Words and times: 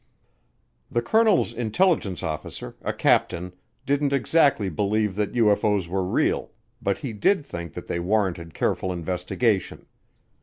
The 0.89 1.03
colonel's 1.03 1.53
intelligence 1.53 2.23
officer, 2.23 2.75
a 2.81 2.91
captain, 2.91 3.53
didn't 3.85 4.11
exactly 4.13 4.67
believe 4.67 5.13
that 5.15 5.33
UFO's 5.33 5.87
were 5.87 6.03
real, 6.03 6.49
but 6.81 6.97
he 6.97 7.13
did 7.13 7.45
think 7.45 7.75
that 7.75 7.85
they 7.85 7.99
warranted 7.99 8.55
careful 8.55 8.91
investigation. 8.91 9.85